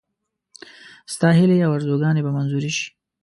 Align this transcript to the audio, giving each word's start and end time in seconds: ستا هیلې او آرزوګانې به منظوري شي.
ستا 1.13 1.27
هیلې 1.37 1.57
او 1.65 1.71
آرزوګانې 1.77 2.21
به 2.25 2.31
منظوري 2.37 2.71
شي. 2.77 2.87